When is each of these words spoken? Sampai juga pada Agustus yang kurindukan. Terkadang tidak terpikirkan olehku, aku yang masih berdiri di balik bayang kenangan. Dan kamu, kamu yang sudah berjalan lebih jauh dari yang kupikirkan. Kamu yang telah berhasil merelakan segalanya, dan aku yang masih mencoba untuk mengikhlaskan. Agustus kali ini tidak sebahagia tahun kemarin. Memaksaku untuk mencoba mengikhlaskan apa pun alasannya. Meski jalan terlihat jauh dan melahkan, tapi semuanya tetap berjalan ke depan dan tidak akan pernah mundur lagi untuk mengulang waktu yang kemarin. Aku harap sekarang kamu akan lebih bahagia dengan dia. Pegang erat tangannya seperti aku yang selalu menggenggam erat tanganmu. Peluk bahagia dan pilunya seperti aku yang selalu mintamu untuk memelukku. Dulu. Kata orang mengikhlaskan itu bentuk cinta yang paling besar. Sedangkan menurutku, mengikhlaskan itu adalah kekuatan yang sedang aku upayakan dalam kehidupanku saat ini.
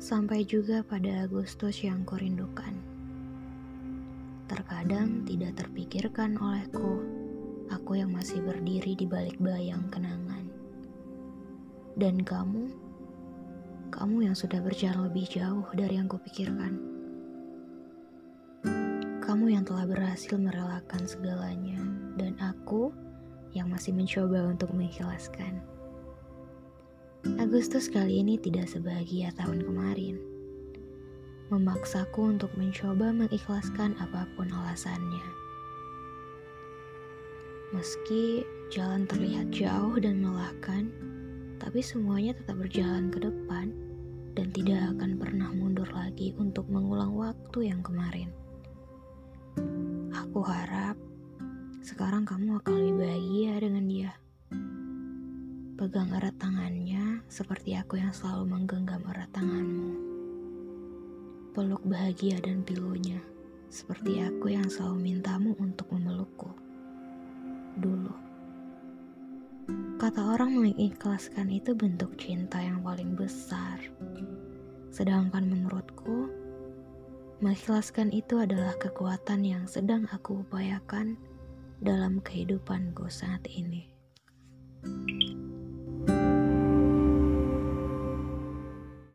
Sampai 0.00 0.48
juga 0.48 0.80
pada 0.80 1.28
Agustus 1.28 1.84
yang 1.84 2.08
kurindukan. 2.08 2.72
Terkadang 4.48 5.28
tidak 5.28 5.60
terpikirkan 5.60 6.40
olehku, 6.40 7.04
aku 7.68 8.00
yang 8.00 8.08
masih 8.08 8.40
berdiri 8.40 8.96
di 8.96 9.04
balik 9.04 9.36
bayang 9.36 9.84
kenangan. 9.92 10.48
Dan 12.00 12.24
kamu, 12.24 12.72
kamu 13.92 14.24
yang 14.24 14.32
sudah 14.32 14.64
berjalan 14.64 15.12
lebih 15.12 15.28
jauh 15.28 15.68
dari 15.76 16.00
yang 16.00 16.08
kupikirkan. 16.08 16.80
Kamu 19.20 19.52
yang 19.52 19.68
telah 19.68 19.84
berhasil 19.84 20.32
merelakan 20.40 21.04
segalanya, 21.04 21.84
dan 22.16 22.40
aku 22.40 22.88
yang 23.52 23.68
masih 23.68 23.92
mencoba 23.92 24.48
untuk 24.48 24.72
mengikhlaskan. 24.72 25.60
Agustus 27.40 27.88
kali 27.88 28.20
ini 28.20 28.36
tidak 28.36 28.68
sebahagia 28.68 29.32
tahun 29.32 29.64
kemarin. 29.64 30.20
Memaksaku 31.48 32.36
untuk 32.36 32.52
mencoba 32.52 33.16
mengikhlaskan 33.16 33.96
apa 33.96 34.28
pun 34.36 34.52
alasannya. 34.52 35.24
Meski 37.72 38.44
jalan 38.68 39.08
terlihat 39.08 39.56
jauh 39.56 39.96
dan 39.96 40.20
melahkan, 40.20 40.92
tapi 41.56 41.80
semuanya 41.80 42.36
tetap 42.36 42.60
berjalan 42.60 43.08
ke 43.08 43.24
depan 43.24 43.72
dan 44.36 44.52
tidak 44.52 44.92
akan 44.92 45.16
pernah 45.16 45.48
mundur 45.48 45.88
lagi 45.96 46.36
untuk 46.36 46.68
mengulang 46.68 47.16
waktu 47.16 47.72
yang 47.72 47.80
kemarin. 47.80 48.28
Aku 50.12 50.44
harap 50.44 51.00
sekarang 51.80 52.28
kamu 52.28 52.60
akan 52.60 52.74
lebih 52.84 52.96
bahagia 53.00 53.52
dengan 53.64 53.84
dia. 53.88 54.12
Pegang 55.80 56.12
erat 56.12 56.36
tangannya 56.36 56.99
seperti 57.30 57.78
aku 57.78 58.02
yang 58.02 58.10
selalu 58.10 58.58
menggenggam 58.58 59.00
erat 59.06 59.30
tanganmu. 59.30 59.94
Peluk 61.54 61.82
bahagia 61.86 62.42
dan 62.42 62.66
pilunya 62.66 63.22
seperti 63.70 64.18
aku 64.18 64.50
yang 64.50 64.66
selalu 64.66 64.98
mintamu 65.14 65.54
untuk 65.62 65.86
memelukku. 65.94 66.50
Dulu. 67.78 68.10
Kata 70.02 70.34
orang 70.34 70.58
mengikhlaskan 70.58 71.54
itu 71.54 71.70
bentuk 71.78 72.18
cinta 72.18 72.58
yang 72.58 72.82
paling 72.82 73.14
besar. 73.14 73.78
Sedangkan 74.90 75.46
menurutku, 75.46 76.26
mengikhlaskan 77.38 78.10
itu 78.10 78.42
adalah 78.42 78.74
kekuatan 78.82 79.46
yang 79.46 79.64
sedang 79.70 80.10
aku 80.10 80.42
upayakan 80.42 81.14
dalam 81.78 82.18
kehidupanku 82.26 83.06
saat 83.06 83.46
ini. 83.46 83.86